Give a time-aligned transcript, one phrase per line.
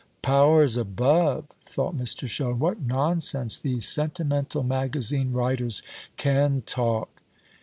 [0.23, 2.27] "Powers above!" thought Mr.
[2.27, 5.83] Sheldon, "what nonsense these sentimental magazine writers
[6.17, 7.21] can talk!"